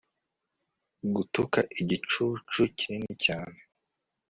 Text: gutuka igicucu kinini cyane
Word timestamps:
gutuka 1.15 1.59
igicucu 1.79 2.61
kinini 2.77 3.13
cyane 3.25 3.59